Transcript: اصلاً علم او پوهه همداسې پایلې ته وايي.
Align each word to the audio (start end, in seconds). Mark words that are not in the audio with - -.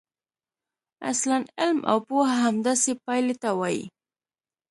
اصلاً 1.11 1.37
علم 1.59 1.79
او 1.91 1.97
پوهه 2.07 2.35
همداسې 2.45 2.91
پایلې 3.05 3.35
ته 3.41 3.49
وايي. 3.59 3.83